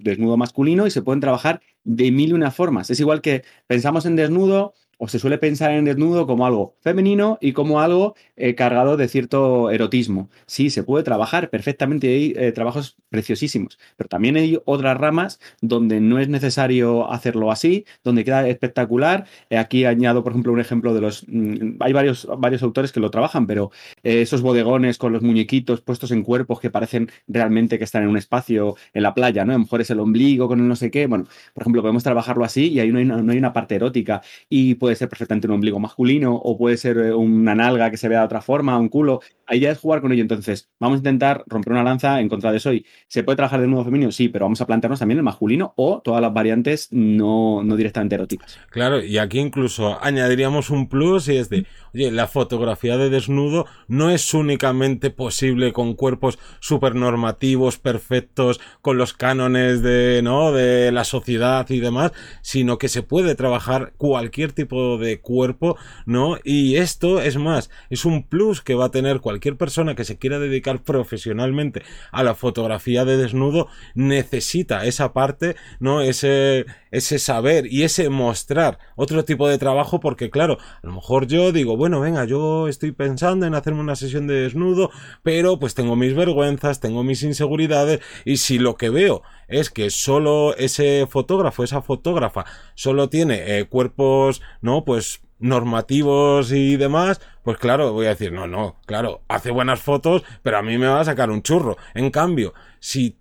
desnudo 0.00 0.36
masculino 0.36 0.86
y 0.86 0.92
se 0.92 1.02
pueden 1.02 1.20
trabajar 1.20 1.60
de 1.82 2.12
mil 2.12 2.30
y 2.30 2.34
una 2.34 2.52
formas. 2.52 2.90
Es 2.90 3.00
igual 3.00 3.22
que 3.22 3.42
pensamos 3.66 4.06
en 4.06 4.14
desnudo 4.14 4.74
o 4.98 5.08
se 5.08 5.18
suele 5.18 5.38
pensar 5.38 5.70
en 5.72 5.84
desnudo 5.84 6.26
como 6.26 6.44
algo 6.44 6.76
femenino 6.80 7.38
y 7.40 7.52
como 7.52 7.80
algo 7.80 8.14
eh, 8.36 8.54
cargado 8.54 8.96
de 8.96 9.08
cierto 9.08 9.70
erotismo. 9.70 10.28
Sí, 10.46 10.70
se 10.70 10.82
puede 10.82 11.04
trabajar 11.04 11.50
perfectamente, 11.50 12.08
hay 12.08 12.34
eh, 12.36 12.52
trabajos 12.52 12.96
preciosísimos, 13.08 13.78
pero 13.96 14.08
también 14.08 14.36
hay 14.36 14.58
otras 14.64 14.98
ramas 14.98 15.40
donde 15.60 16.00
no 16.00 16.18
es 16.18 16.28
necesario 16.28 17.10
hacerlo 17.10 17.50
así, 17.50 17.86
donde 18.04 18.24
queda 18.24 18.46
espectacular. 18.48 19.26
Eh, 19.50 19.56
aquí 19.56 19.84
añado, 19.84 20.22
por 20.22 20.32
ejemplo, 20.32 20.52
un 20.52 20.60
ejemplo 20.60 20.92
de 20.94 21.00
los... 21.00 21.24
Mm, 21.28 21.76
hay 21.80 21.92
varios, 21.92 22.28
varios 22.38 22.62
autores 22.62 22.92
que 22.92 23.00
lo 23.00 23.10
trabajan, 23.10 23.46
pero 23.46 23.70
esos 24.02 24.42
bodegones 24.42 24.98
con 24.98 25.12
los 25.12 25.22
muñequitos 25.22 25.80
puestos 25.80 26.10
en 26.10 26.22
cuerpos 26.22 26.60
que 26.60 26.70
parecen 26.70 27.10
realmente 27.28 27.78
que 27.78 27.84
están 27.84 28.02
en 28.02 28.08
un 28.08 28.16
espacio 28.16 28.76
en 28.92 29.02
la 29.02 29.14
playa, 29.14 29.44
¿no? 29.44 29.52
A 29.52 29.54
lo 29.54 29.60
mejor 29.60 29.80
es 29.80 29.90
el 29.90 30.00
ombligo 30.00 30.48
con 30.48 30.60
el 30.60 30.68
no 30.68 30.76
sé 30.76 30.90
qué. 30.90 31.06
Bueno, 31.06 31.26
por 31.54 31.62
ejemplo, 31.62 31.82
podemos 31.82 32.02
trabajarlo 32.02 32.44
así 32.44 32.68
y 32.68 32.80
ahí 32.80 32.90
no 32.90 32.98
hay 32.98 33.04
una, 33.04 33.22
no 33.22 33.32
hay 33.32 33.38
una 33.38 33.52
parte 33.52 33.76
erótica. 33.76 34.22
Y 34.48 34.74
ser 34.96 35.08
perfectamente 35.08 35.46
un 35.46 35.54
ombligo 35.54 35.78
masculino 35.78 36.34
o 36.34 36.56
puede 36.56 36.76
ser 36.76 36.98
eh, 36.98 37.14
una 37.14 37.54
nalga 37.54 37.90
que 37.90 37.96
se 37.96 38.08
vea 38.08 38.20
de 38.20 38.26
otra 38.26 38.40
forma, 38.40 38.78
un 38.78 38.88
culo. 38.88 39.20
Ahí 39.46 39.60
ya 39.60 39.70
es 39.70 39.78
jugar 39.78 40.00
con 40.00 40.12
ello. 40.12 40.22
Entonces, 40.22 40.70
vamos 40.78 40.96
a 40.96 40.98
intentar 40.98 41.44
romper 41.46 41.72
una 41.72 41.82
lanza 41.82 42.20
en 42.20 42.28
contra 42.28 42.50
de 42.50 42.58
eso. 42.58 42.72
Y 42.72 42.84
¿se 43.08 43.22
puede 43.22 43.36
trabajar 43.36 43.60
de 43.60 43.66
nuevo 43.66 43.84
femenino? 43.84 44.12
Sí, 44.12 44.28
pero 44.28 44.44
vamos 44.44 44.60
a 44.60 44.66
plantearnos 44.66 44.98
también 44.98 45.18
el 45.18 45.24
masculino 45.24 45.72
o 45.76 46.00
todas 46.02 46.20
las 46.20 46.32
variantes 46.32 46.88
no, 46.90 47.62
no 47.62 47.76
directamente 47.76 48.14
eróticas. 48.14 48.58
Claro, 48.70 49.02
y 49.02 49.18
aquí 49.18 49.38
incluso 49.38 49.98
añadiríamos 50.02 50.70
un 50.70 50.88
plus 50.88 51.28
y 51.28 51.36
es 51.36 51.48
de, 51.48 51.66
oye, 51.94 52.10
la 52.10 52.26
fotografía 52.26 52.96
de 52.96 53.10
desnudo 53.10 53.66
no 53.86 54.10
es 54.10 54.34
únicamente 54.34 55.10
posible 55.10 55.72
con 55.72 55.94
cuerpos 55.94 56.38
supernormativos, 56.60 57.78
perfectos, 57.78 58.60
con 58.82 58.98
los 58.98 59.14
cánones 59.14 59.82
de, 59.82 60.20
¿no? 60.22 60.52
de 60.52 60.92
la 60.92 61.04
sociedad 61.04 61.68
y 61.70 61.80
demás, 61.80 62.12
sino 62.42 62.78
que 62.78 62.88
se 62.88 63.02
puede 63.02 63.34
trabajar 63.34 63.92
cualquier 63.96 64.52
tipo 64.52 64.77
de 64.98 65.20
cuerpo, 65.20 65.76
¿no? 66.06 66.38
Y 66.44 66.76
esto 66.76 67.20
es 67.20 67.36
más, 67.36 67.70
es 67.90 68.04
un 68.04 68.22
plus 68.22 68.62
que 68.62 68.74
va 68.74 68.86
a 68.86 68.90
tener 68.90 69.20
cualquier 69.20 69.56
persona 69.56 69.94
que 69.94 70.04
se 70.04 70.18
quiera 70.18 70.38
dedicar 70.38 70.82
profesionalmente 70.82 71.82
a 72.12 72.22
la 72.22 72.34
fotografía 72.34 73.04
de 73.04 73.16
desnudo, 73.16 73.68
necesita 73.94 74.84
esa 74.84 75.12
parte, 75.12 75.56
¿no? 75.80 76.00
Ese, 76.00 76.66
ese 76.90 77.18
saber 77.18 77.66
y 77.66 77.82
ese 77.82 78.08
mostrar 78.08 78.78
otro 78.96 79.24
tipo 79.24 79.48
de 79.48 79.58
trabajo 79.58 80.00
porque 80.00 80.30
claro, 80.30 80.58
a 80.82 80.86
lo 80.86 80.92
mejor 80.92 81.26
yo 81.26 81.52
digo, 81.52 81.76
bueno, 81.76 82.00
venga, 82.00 82.24
yo 82.24 82.68
estoy 82.68 82.92
pensando 82.92 83.46
en 83.46 83.54
hacerme 83.54 83.80
una 83.80 83.96
sesión 83.96 84.26
de 84.26 84.42
desnudo, 84.42 84.90
pero 85.22 85.58
pues 85.58 85.74
tengo 85.74 85.96
mis 85.96 86.14
vergüenzas, 86.14 86.80
tengo 86.80 87.02
mis 87.02 87.22
inseguridades 87.22 88.00
y 88.24 88.38
si 88.38 88.58
lo 88.58 88.76
que 88.76 88.90
veo 88.90 89.22
es 89.48 89.70
que 89.70 89.90
solo 89.90 90.54
ese 90.56 91.06
fotógrafo, 91.08 91.64
esa 91.64 91.82
fotógrafa, 91.82 92.44
solo 92.74 93.08
tiene 93.08 93.58
eh, 93.58 93.64
cuerpos, 93.64 94.42
¿no? 94.68 94.84
Pues 94.84 95.22
normativos 95.38 96.52
y 96.52 96.76
demás, 96.76 97.22
pues 97.42 97.56
claro, 97.56 97.94
voy 97.94 98.04
a 98.04 98.10
decir, 98.10 98.32
no, 98.32 98.46
no, 98.46 98.76
claro, 98.84 99.22
hace 99.26 99.50
buenas 99.50 99.80
fotos, 99.80 100.24
pero 100.42 100.58
a 100.58 100.62
mí 100.62 100.76
me 100.76 100.88
va 100.88 101.00
a 101.00 101.06
sacar 101.06 101.30
un 101.30 101.42
churro. 101.42 101.78
En 101.94 102.10
cambio, 102.10 102.52
si 102.78 103.16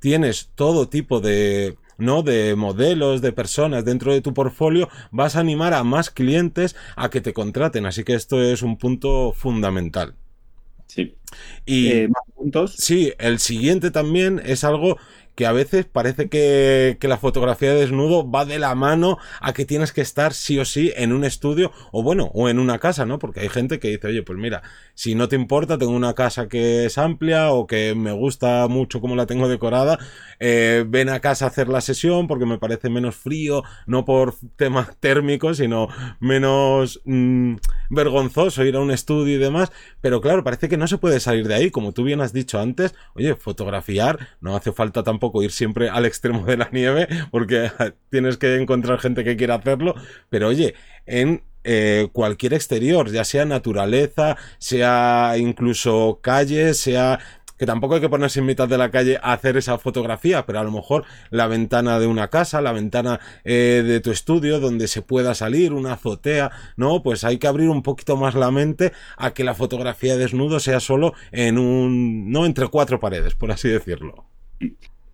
tienes 0.00 0.50
todo 0.56 0.88
tipo 0.88 1.20
de, 1.20 1.76
¿no? 1.96 2.24
De 2.24 2.56
modelos, 2.56 3.22
de 3.22 3.30
personas 3.30 3.84
dentro 3.84 4.12
de 4.12 4.20
tu 4.20 4.34
portfolio, 4.34 4.88
vas 5.12 5.36
a 5.36 5.40
animar 5.40 5.74
a 5.74 5.84
más 5.84 6.10
clientes 6.10 6.74
a 6.96 7.08
que 7.08 7.20
te 7.20 7.32
contraten. 7.32 7.86
Así 7.86 8.02
que 8.02 8.14
esto 8.14 8.42
es 8.42 8.62
un 8.62 8.76
punto 8.76 9.32
fundamental. 9.32 10.16
Sí. 10.88 11.14
Y 11.66 11.88
eh, 11.92 12.08
más 12.08 12.24
puntos. 12.34 12.74
Sí, 12.78 13.12
el 13.20 13.38
siguiente 13.38 13.92
también 13.92 14.42
es 14.44 14.64
algo 14.64 14.98
que 15.40 15.46
a 15.46 15.52
veces 15.52 15.86
parece 15.86 16.28
que, 16.28 16.98
que, 17.00 17.08
la 17.08 17.16
fotografía 17.16 17.72
de 17.72 17.80
desnudo 17.80 18.30
va 18.30 18.44
de 18.44 18.58
la 18.58 18.74
mano 18.74 19.16
a 19.40 19.54
que 19.54 19.64
tienes 19.64 19.90
que 19.90 20.02
estar 20.02 20.34
sí 20.34 20.58
o 20.58 20.66
sí 20.66 20.92
en 20.96 21.14
un 21.14 21.24
estudio 21.24 21.72
o 21.92 22.02
bueno, 22.02 22.30
o 22.34 22.50
en 22.50 22.58
una 22.58 22.78
casa, 22.78 23.06
¿no? 23.06 23.18
Porque 23.18 23.40
hay 23.40 23.48
gente 23.48 23.78
que 23.78 23.88
dice, 23.88 24.08
oye, 24.08 24.22
pues 24.22 24.38
mira, 24.38 24.60
si 24.92 25.14
no 25.14 25.28
te 25.28 25.36
importa, 25.36 25.78
tengo 25.78 25.92
una 25.92 26.12
casa 26.12 26.46
que 26.46 26.84
es 26.84 26.98
amplia 26.98 27.52
o 27.52 27.66
que 27.66 27.94
me 27.94 28.12
gusta 28.12 28.68
mucho 28.68 29.00
como 29.00 29.16
la 29.16 29.24
tengo 29.24 29.48
decorada, 29.48 29.98
eh, 30.40 30.84
ven 30.86 31.08
a 31.08 31.20
casa 31.20 31.46
a 31.46 31.48
hacer 31.48 31.70
la 31.70 31.80
sesión 31.80 32.26
porque 32.28 32.44
me 32.44 32.58
parece 32.58 32.90
menos 32.90 33.16
frío, 33.16 33.62
no 33.86 34.04
por 34.04 34.34
temas 34.56 34.94
térmicos, 35.00 35.56
sino 35.56 35.88
menos 36.20 37.00
mm, 37.06 37.54
vergonzoso 37.88 38.62
ir 38.62 38.76
a 38.76 38.80
un 38.80 38.90
estudio 38.90 39.36
y 39.36 39.38
demás, 39.38 39.72
pero 40.02 40.20
claro, 40.20 40.44
parece 40.44 40.68
que 40.68 40.76
no 40.76 40.86
se 40.86 40.98
puede 40.98 41.18
salir 41.18 41.48
de 41.48 41.54
ahí, 41.54 41.70
como 41.70 41.92
tú 41.92 42.04
bien 42.04 42.20
has 42.20 42.34
dicho 42.34 42.60
antes, 42.60 42.94
oye, 43.14 43.36
fotografiar, 43.36 44.18
no 44.42 44.54
hace 44.54 44.72
falta 44.72 45.02
tampoco 45.02 45.29
ir 45.42 45.52
siempre 45.52 45.88
al 45.88 46.06
extremo 46.06 46.44
de 46.44 46.56
la 46.56 46.68
nieve, 46.72 47.08
porque 47.30 47.70
tienes 48.10 48.36
que 48.36 48.56
encontrar 48.56 48.98
gente 48.98 49.24
que 49.24 49.36
quiera 49.36 49.56
hacerlo, 49.56 49.94
pero 50.28 50.48
oye, 50.48 50.74
en 51.06 51.42
eh, 51.62 52.08
cualquier 52.12 52.54
exterior, 52.54 53.10
ya 53.10 53.24
sea 53.24 53.44
naturaleza, 53.44 54.36
sea 54.58 55.34
incluso 55.36 56.20
calle, 56.22 56.74
sea 56.74 57.18
que 57.60 57.66
tampoco 57.66 57.94
hay 57.96 58.00
que 58.00 58.08
ponerse 58.08 58.40
en 58.40 58.46
mitad 58.46 58.66
de 58.66 58.78
la 58.78 58.90
calle 58.90 59.18
a 59.22 59.34
hacer 59.34 59.58
esa 59.58 59.76
fotografía, 59.76 60.46
pero 60.46 60.60
a 60.60 60.64
lo 60.64 60.70
mejor 60.70 61.04
la 61.28 61.46
ventana 61.46 62.00
de 62.00 62.06
una 62.06 62.28
casa, 62.28 62.62
la 62.62 62.72
ventana 62.72 63.20
eh, 63.44 63.84
de 63.86 64.00
tu 64.00 64.10
estudio 64.10 64.60
donde 64.60 64.88
se 64.88 65.02
pueda 65.02 65.34
salir, 65.34 65.74
una 65.74 65.92
azotea, 65.92 66.50
¿no? 66.78 67.02
Pues 67.02 67.22
hay 67.22 67.36
que 67.36 67.46
abrir 67.46 67.68
un 67.68 67.82
poquito 67.82 68.16
más 68.16 68.34
la 68.34 68.50
mente 68.50 68.92
a 69.18 69.34
que 69.34 69.44
la 69.44 69.52
fotografía 69.52 70.14
de 70.14 70.20
desnudo 70.20 70.58
sea 70.58 70.80
solo 70.80 71.12
en 71.32 71.58
un, 71.58 72.32
no 72.32 72.46
entre 72.46 72.66
cuatro 72.68 72.98
paredes, 72.98 73.34
por 73.34 73.52
así 73.52 73.68
decirlo. 73.68 74.24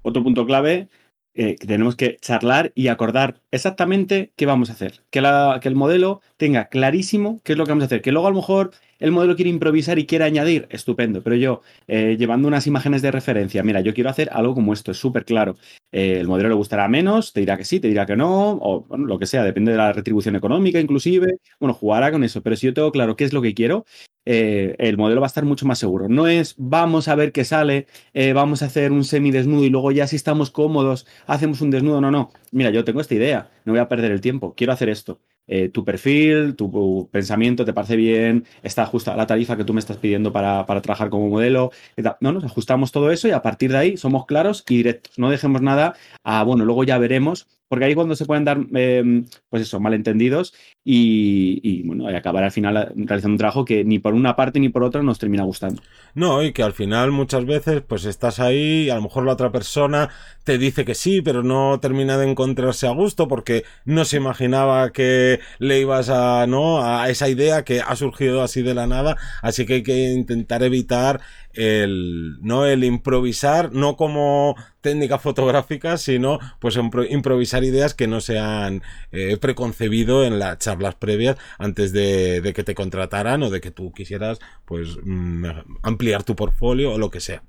Otro 0.06 0.22
punto 0.22 0.46
clave 0.46 0.88
eh, 1.34 1.56
que 1.56 1.66
tenemos 1.66 1.96
que 1.96 2.16
charlar 2.20 2.70
y 2.76 2.86
acordar 2.86 3.40
exactamente 3.50 4.32
qué 4.36 4.46
vamos 4.46 4.70
a 4.70 4.74
hacer. 4.74 5.02
Que, 5.10 5.18
el 5.18 5.74
modelo 5.74 6.20
tenga 6.36 6.68
clarísimo 6.68 7.40
qué 7.42 7.52
es 7.54 7.58
lo 7.58 7.64
que 7.64 7.72
vamos 7.72 7.82
a 7.82 7.86
hacer. 7.86 8.02
Que 8.02 8.12
luego 8.12 8.28
a 8.28 8.30
lo 8.30 8.36
mejor 8.36 8.70
el 9.00 9.10
modelo 9.10 9.34
quiere 9.34 9.50
improvisar 9.50 9.98
y 9.98 10.06
quiere 10.06 10.24
añadir, 10.24 10.68
estupendo. 10.70 11.24
Pero 11.24 11.34
yo, 11.34 11.60
eh, 11.88 12.14
llevando 12.16 12.46
unas 12.46 12.68
imágenes 12.68 13.02
de 13.02 13.10
referencia, 13.10 13.64
mira, 13.64 13.80
yo 13.80 13.94
quiero 13.94 14.08
hacer 14.08 14.30
algo 14.32 14.54
como 14.54 14.72
esto, 14.72 14.92
es 14.92 14.96
súper 14.96 15.24
claro. 15.24 15.56
Eh, 15.90 16.20
el 16.20 16.28
modelo 16.28 16.50
le 16.50 16.54
gustará 16.54 16.86
menos, 16.86 17.32
te 17.32 17.40
dirá 17.40 17.56
que 17.56 17.64
sí, 17.64 17.80
te 17.80 17.88
dirá 17.88 18.06
que 18.06 18.14
no, 18.14 18.52
o 18.52 18.86
lo 18.96 19.18
que 19.18 19.26
sea, 19.26 19.42
depende 19.42 19.72
de 19.72 19.78
la 19.78 19.92
retribución 19.92 20.36
económica 20.36 20.78
inclusive. 20.78 21.38
Bueno, 21.58 21.74
jugará 21.74 22.12
con 22.12 22.22
eso. 22.22 22.42
Pero 22.44 22.54
si 22.54 22.66
yo 22.66 22.74
tengo 22.74 22.92
claro 22.92 23.16
qué 23.16 23.24
es 23.24 23.32
lo 23.32 23.42
que 23.42 23.54
quiero, 23.54 23.84
eh, 24.26 24.76
el 24.78 24.98
modelo 24.98 25.20
va 25.20 25.26
a 25.26 25.28
estar 25.28 25.44
mucho 25.44 25.66
más 25.66 25.78
seguro. 25.78 26.08
No 26.08 26.26
es 26.26 26.54
vamos 26.58 27.08
a 27.08 27.14
ver 27.14 27.32
qué 27.32 27.44
sale, 27.44 27.86
vamos 28.34 28.62
a 28.62 28.66
hacer 28.66 28.92
un 28.92 29.04
semidesnudo 29.04 29.64
y 29.64 29.70
luego 29.70 29.92
ya 29.92 30.06
si 30.06 30.16
estamos 30.16 30.50
cómodos 30.50 31.06
hacemos 31.26 31.60
un 31.60 31.70
desnudo. 31.70 32.00
No, 32.00 32.10
no. 32.10 32.30
Mira, 32.52 32.70
yo 32.70 32.84
tengo 32.84 33.00
esta 33.00 33.14
idea, 33.14 33.50
no 33.64 33.72
voy 33.72 33.80
a 33.80 33.88
perder 33.88 34.12
el 34.12 34.20
tiempo, 34.20 34.54
quiero 34.54 34.72
hacer 34.72 34.88
esto 34.88 35.20
eh, 35.48 35.68
tu 35.68 35.84
perfil, 35.84 36.56
tu, 36.56 37.08
pensamiento, 37.12 37.64
te 37.64 37.72
parece 37.72 37.94
bien, 37.96 38.44
está 38.62 38.82
ajustada 38.82 39.16
la 39.16 39.26
tarifa 39.28 39.56
que 39.56 39.64
tú 39.64 39.72
me 39.74 39.80
estás 39.80 39.96
pidiendo 39.96 40.32
para, 40.32 40.66
para 40.66 40.82
trabajar 40.82 41.08
como 41.08 41.28
modelo. 41.28 41.70
No, 42.20 42.32
nos 42.32 42.44
ajustamos 42.44 42.90
todo 42.92 43.10
eso 43.12 43.28
y 43.28 43.30
a 43.30 43.42
partir 43.42 43.70
de 43.70 43.78
ahí 43.78 43.96
somos 43.96 44.26
claros 44.26 44.64
y 44.68 44.78
directos. 44.78 45.18
No 45.18 45.30
dejemos 45.30 45.62
nada 45.62 45.94
a, 46.24 46.42
bueno, 46.42 46.64
luego 46.64 46.84
ya 46.84 46.98
veremos 46.98 47.46
porque 47.68 47.84
ahí 47.86 47.94
cuando 47.94 48.16
se 48.16 48.26
pueden 48.26 48.44
dar, 48.44 48.58
em, 48.74 49.24
pues 49.48 49.62
eso, 49.62 49.80
malentendidos 49.80 50.54
y, 50.84 51.60
y, 51.62 51.82
bueno, 51.82 52.06
acabar 52.08 52.44
al 52.44 52.52
final 52.52 52.92
realizando 52.94 53.34
un 53.34 53.38
trabajo 53.38 53.64
que 53.64 53.84
ni 53.84 53.98
por 53.98 54.14
una 54.14 54.36
parte 54.36 54.60
ni 54.60 54.68
por 54.68 54.84
otra 54.84 55.02
nos 55.02 55.18
termina 55.18 55.44
gustando. 55.44 55.82
No, 56.14 56.42
y 56.42 56.52
que 56.52 56.62
al 56.62 56.72
final 56.72 57.12
muchas 57.12 57.44
veces 57.44 57.82
pues 57.86 58.04
estás 58.04 58.40
ahí 58.40 58.84
y 58.84 58.90
a 58.90 58.96
lo 58.96 59.02
mejor 59.02 59.24
la 59.24 59.32
otra 59.32 59.50
persona 59.52 60.10
te 60.44 60.58
dice 60.58 60.84
que 60.84 60.94
sí, 60.94 61.22
pero 61.22 61.42
no 61.42 61.80
termina 61.80 62.16
de 62.16 62.30
encontrarse 62.30 62.86
a 62.86 62.90
gusto 62.90 63.28
porque 63.28 63.64
no 63.84 64.04
se 64.04 64.18
imaginaba 64.18 64.90
que 64.92 65.40
le 65.58 65.80
ibas 65.80 66.08
a, 66.08 66.46
¿no? 66.46 66.82
A 66.82 67.08
esa 67.10 67.28
idea 67.28 67.64
que 67.64 67.80
ha 67.80 67.96
surgido 67.96 68.42
así 68.42 68.62
de 68.62 68.74
la 68.74 68.86
nada, 68.86 69.16
así 69.42 69.66
que 69.66 69.74
hay 69.74 69.82
que 69.82 70.12
intentar 70.12 70.62
evitar 70.62 71.20
el, 71.56 72.38
¿no? 72.42 72.66
El 72.66 72.84
improvisar, 72.84 73.72
no 73.72 73.96
como 73.96 74.54
técnica 74.80 75.18
fotográfica, 75.18 75.96
sino 75.96 76.38
pues 76.60 76.78
improvisar 77.10 77.64
ideas 77.64 77.94
que 77.94 78.06
no 78.06 78.20
se 78.20 78.38
han 78.38 78.82
eh, 79.10 79.36
preconcebido 79.38 80.24
en 80.24 80.38
las 80.38 80.58
charlas 80.58 80.94
previas 80.94 81.36
antes 81.58 81.92
de, 81.92 82.52
que 82.54 82.62
te 82.62 82.74
contrataran 82.74 83.42
o 83.42 83.50
de 83.50 83.60
que 83.60 83.72
tú 83.72 83.92
quisieras 83.92 84.38
pues 84.64 84.98
mm, 85.02 85.46
ampliar 85.82 86.22
tu 86.22 86.36
portfolio 86.36 86.92
o 86.92 86.98
lo 86.98 87.10
que 87.10 87.20
sea. 87.20 87.42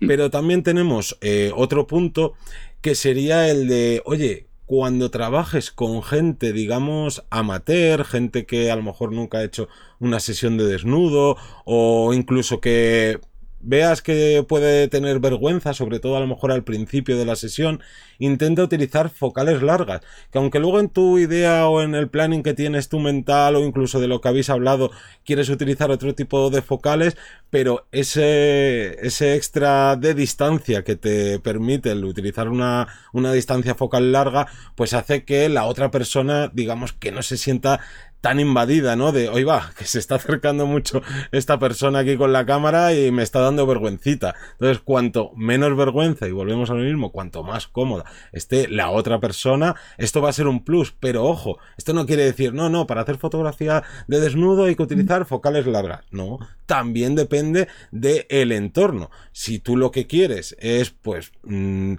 Mm. 0.00 0.06
Pero 0.08 0.30
también 0.30 0.62
tenemos 0.62 1.16
eh, 1.20 1.52
otro 1.54 1.86
punto 1.86 2.34
que 2.80 2.94
sería 2.94 3.48
el 3.48 3.68
de, 3.68 4.02
oye, 4.04 4.46
cuando 4.70 5.10
trabajes 5.10 5.72
con 5.72 6.00
gente, 6.00 6.52
digamos, 6.52 7.24
amateur, 7.30 8.04
gente 8.04 8.46
que 8.46 8.70
a 8.70 8.76
lo 8.76 8.84
mejor 8.84 9.10
nunca 9.10 9.38
ha 9.38 9.42
hecho 9.42 9.68
una 9.98 10.20
sesión 10.20 10.56
de 10.56 10.64
desnudo 10.64 11.36
o 11.64 12.14
incluso 12.14 12.60
que 12.60 13.18
veas 13.60 14.02
que 14.02 14.44
puede 14.48 14.88
tener 14.88 15.20
vergüenza, 15.20 15.74
sobre 15.74 16.00
todo 16.00 16.16
a 16.16 16.20
lo 16.20 16.26
mejor 16.26 16.52
al 16.52 16.64
principio 16.64 17.18
de 17.18 17.24
la 17.24 17.36
sesión, 17.36 17.80
intenta 18.18 18.62
utilizar 18.62 19.10
focales 19.10 19.62
largas, 19.62 20.00
que 20.30 20.38
aunque 20.38 20.58
luego 20.58 20.80
en 20.80 20.88
tu 20.88 21.18
idea 21.18 21.68
o 21.68 21.82
en 21.82 21.94
el 21.94 22.08
planning 22.08 22.42
que 22.42 22.54
tienes 22.54 22.88
tu 22.88 22.98
mental 22.98 23.56
o 23.56 23.64
incluso 23.64 24.00
de 24.00 24.08
lo 24.08 24.20
que 24.20 24.28
habéis 24.28 24.50
hablado, 24.50 24.90
quieres 25.24 25.48
utilizar 25.48 25.90
otro 25.90 26.14
tipo 26.14 26.50
de 26.50 26.62
focales, 26.62 27.16
pero 27.50 27.86
ese, 27.92 28.96
ese 29.06 29.34
extra 29.34 29.96
de 29.96 30.14
distancia 30.14 30.84
que 30.84 30.96
te 30.96 31.38
permite 31.40 31.90
el 31.90 32.04
utilizar 32.04 32.48
una, 32.48 32.88
una 33.12 33.32
distancia 33.32 33.74
focal 33.74 34.12
larga, 34.12 34.46
pues 34.76 34.94
hace 34.94 35.24
que 35.24 35.48
la 35.48 35.64
otra 35.64 35.90
persona, 35.90 36.50
digamos, 36.52 36.92
que 36.92 37.12
no 37.12 37.22
se 37.22 37.36
sienta 37.36 37.80
tan 38.20 38.38
invadida, 38.38 38.96
¿no? 38.96 39.12
De, 39.12 39.28
hoy 39.28 39.44
va, 39.44 39.72
que 39.76 39.84
se 39.84 39.98
está 39.98 40.16
acercando 40.16 40.66
mucho 40.66 41.02
esta 41.32 41.58
persona 41.58 42.00
aquí 42.00 42.16
con 42.16 42.32
la 42.32 42.44
cámara 42.44 42.94
y 42.94 43.10
me 43.10 43.22
está 43.22 43.40
dando 43.40 43.66
vergüencita. 43.66 44.34
Entonces, 44.52 44.80
cuanto 44.84 45.32
menos 45.36 45.76
vergüenza, 45.76 46.28
y 46.28 46.32
volvemos 46.32 46.70
a 46.70 46.74
lo 46.74 46.82
mismo, 46.82 47.12
cuanto 47.12 47.42
más 47.42 47.66
cómoda 47.66 48.04
esté 48.32 48.68
la 48.68 48.90
otra 48.90 49.20
persona, 49.20 49.74
esto 49.96 50.20
va 50.20 50.28
a 50.28 50.34
ser 50.34 50.46
un 50.46 50.64
plus. 50.64 50.92
Pero 51.00 51.24
ojo, 51.24 51.58
esto 51.78 51.92
no 51.92 52.06
quiere 52.06 52.24
decir, 52.24 52.52
no, 52.52 52.68
no, 52.68 52.86
para 52.86 53.02
hacer 53.02 53.16
fotografía 53.16 53.82
de 54.06 54.20
desnudo 54.20 54.64
hay 54.64 54.76
que 54.76 54.82
utilizar 54.82 55.24
focales 55.24 55.66
largas. 55.66 56.04
No, 56.10 56.38
también 56.66 57.14
depende 57.14 57.39
del 57.42 58.26
el 58.28 58.52
entorno. 58.52 59.10
Si 59.32 59.58
tú 59.58 59.76
lo 59.76 59.90
que 59.90 60.06
quieres 60.06 60.56
es, 60.58 60.90
pues, 60.90 61.32
mm, 61.44 61.94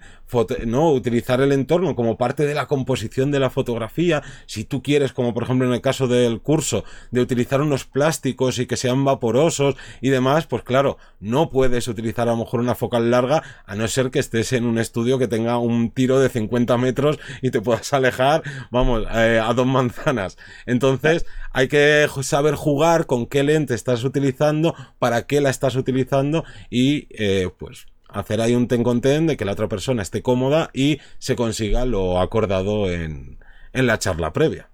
no 0.66 0.92
utilizar 0.92 1.42
el 1.42 1.52
entorno 1.52 1.96
como 1.96 2.18
parte 2.18 2.46
de 2.46 2.54
la 2.54 2.68
composición 2.68 3.32
de 3.32 3.40
la 3.40 3.50
fotografía, 3.50 4.24
si 4.46 4.64
tú 4.64 4.82
quieres, 4.82 5.12
como 5.12 5.34
por 5.34 5.44
ejemplo 5.44 5.68
en 5.68 5.74
el 5.74 5.82
caso 5.82 6.08
del 6.08 6.42
curso, 6.42 6.86
de 7.12 7.22
utilizar 7.22 7.62
unos 7.62 7.86
plásticos 7.86 8.60
y 8.60 8.66
que 8.66 8.78
sean 8.78 9.04
vaporosos 9.04 9.76
y 10.00 10.10
demás, 10.10 10.48
pues 10.48 10.64
claro, 10.64 10.98
no 11.20 11.50
puedes 11.50 11.88
utilizar 11.88 12.30
a 12.30 12.32
lo 12.32 12.38
mejor 12.38 12.62
una 12.62 12.76
focal 12.76 13.12
larga, 13.12 13.44
a 13.66 13.76
no 13.76 13.88
ser 13.88 14.10
que 14.10 14.20
estés 14.20 14.54
en 14.54 14.66
un 14.66 14.78
estudio 14.78 15.20
que 15.20 15.28
tenga 15.28 15.58
un 15.58 15.92
tiro 15.92 16.20
de 16.20 16.30
50 16.30 16.78
metros 16.78 17.20
y 17.42 17.52
te 17.52 17.62
puedas 17.62 17.92
alejar, 17.94 18.44
vamos, 18.72 19.06
eh, 19.14 19.42
a 19.44 19.54
dos 19.54 19.68
manzanas. 19.68 20.38
Entonces, 20.66 21.26
hay 21.54 21.68
que 21.68 22.08
saber 22.22 22.56
jugar 22.56 23.06
con 23.06 23.26
qué 23.26 23.44
lente 23.44 23.74
estás 23.74 24.04
utilizando, 24.04 24.76
para 25.00 25.28
qué 25.32 25.40
la 25.40 25.50
estás 25.50 25.78
utilizando 25.78 26.44
y 26.70 27.08
eh, 27.12 27.50
pues 27.58 27.86
hacer 28.10 28.42
ahí 28.42 28.54
un 28.54 28.68
ten 28.68 28.84
con 28.84 29.00
ten 29.00 29.28
de 29.28 29.38
que 29.38 29.46
la 29.46 29.54
otra 29.54 29.70
persona 29.70 30.02
esté 30.02 30.22
cómoda 30.22 30.70
y 30.74 31.00
se 31.20 31.38
consiga 31.38 31.86
lo 31.86 32.20
acordado 32.20 32.92
en, 32.92 33.40
en 33.72 33.88
la 33.88 33.98
charla 33.98 34.34
previa. 34.34 34.70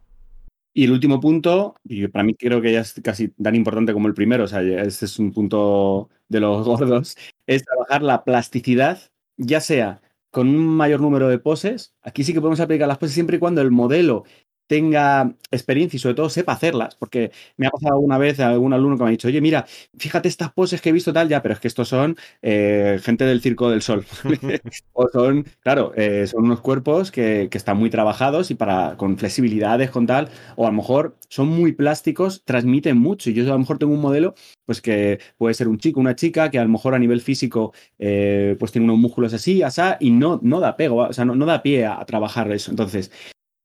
Y 0.74 0.86
el 0.86 0.92
último 0.92 1.20
punto, 1.20 1.76
y 1.84 2.08
para 2.08 2.24
mí 2.24 2.34
creo 2.34 2.60
que 2.60 2.72
ya 2.72 2.80
es 2.80 3.00
casi 3.04 3.28
tan 3.28 3.54
importante 3.54 3.94
como 3.94 4.08
el 4.08 4.16
primero, 4.16 4.46
o 4.46 4.48
sea, 4.48 4.64
este 4.64 5.06
es 5.06 5.20
un 5.20 5.32
punto 5.32 6.10
de 6.28 6.40
los 6.40 6.66
gordos, 6.66 7.16
es 7.46 7.64
trabajar 7.64 8.02
la 8.02 8.24
plasticidad, 8.24 9.00
ya 9.38 9.62
sea 9.62 10.02
con 10.32 10.48
un 10.48 10.58
mayor 10.58 11.02
número 11.02 11.30
de 11.30 11.38
poses. 11.38 11.94
Aquí 12.02 12.24
sí 12.24 12.34
que 12.34 12.42
podemos 12.42 12.60
aplicar 12.60 12.88
las 12.88 12.98
poses 12.98 13.14
siempre 13.14 13.38
y 13.38 13.40
cuando 13.40 13.62
el 13.62 13.70
modelo 13.70 14.24
tenga 14.68 15.34
experiencia 15.52 15.98
y 15.98 16.00
sobre 16.00 16.16
todo 16.16 16.30
sepa 16.30 16.54
hacerlas, 16.54 16.96
porque 16.96 17.32
me 17.56 17.68
ha 17.68 17.72
pasado 17.72 17.96
alguna 17.96 18.18
vez 18.18 18.40
a 18.40 18.50
algún 18.50 18.74
alumno 18.74 18.98
que 18.98 19.04
me 19.04 19.10
ha 19.10 19.12
dicho, 19.12 19.28
oye, 19.28 19.42
mira, 19.42 19.66
fíjate 19.98 20.28
estas 20.28 20.52
poses 20.52 20.82
que 20.82 20.90
he 20.90 20.92
visto 20.92 21.14
tal, 21.14 21.30
ya, 21.30 21.42
pero 21.42 21.54
es 21.54 21.60
que 21.60 21.68
estos 21.68 21.88
son 21.88 22.18
eh, 22.42 23.00
gente 23.02 23.26
del 23.26 23.42
Circo 23.42 23.70
del 23.70 23.82
Sol. 23.82 24.06
o 24.94 25.08
son, 25.10 25.46
claro, 25.62 25.94
eh, 25.96 26.28
son 26.28 26.46
unos 26.46 26.62
cuerpos 26.62 27.12
que, 27.12 27.48
que, 27.50 27.58
están 27.58 27.78
muy 27.78 27.90
trabajados 27.90 28.52
y 28.52 28.56
para, 28.56 28.98
con 28.98 29.18
flexibilidades, 29.18 29.90
con 29.90 30.06
tal, 30.06 30.30
o 30.56 30.66
a 30.66 30.70
lo 30.70 30.76
mejor 30.76 31.18
son 31.30 31.48
muy 31.48 31.72
plásticos, 31.72 32.44
transmiten 32.44 32.98
mucho. 32.98 33.30
Y 33.30 33.34
yo 33.34 33.44
a 33.46 33.48
lo 33.48 33.60
mejor 33.60 33.78
tengo 33.78 33.94
un 33.94 34.02
modelo, 34.02 34.36
pues 34.66 34.82
que 34.82 35.20
puede 35.38 35.54
ser 35.54 35.68
un 35.68 35.78
chico, 35.78 36.00
una 36.00 36.16
chica, 36.16 36.52
que 36.52 36.60
a 36.60 36.64
lo 36.64 36.70
mejor 36.70 36.94
a 36.94 37.00
nivel 37.00 37.22
físico, 37.22 37.74
eh, 38.00 38.56
pues 38.60 38.72
tiene 38.72 38.86
unos 38.86 38.98
músculos 38.98 39.34
así, 39.34 39.64
asá, 39.64 39.98
y 40.00 40.12
no, 40.12 40.40
no 40.44 40.60
da 40.60 40.76
pego, 40.76 40.98
o 40.98 41.14
sea, 41.14 41.26
no, 41.26 41.36
no 41.36 41.46
da 41.46 41.64
pie 41.64 41.86
a 41.86 42.04
trabajar 42.06 42.52
eso. 42.52 42.72
Entonces, 42.72 43.12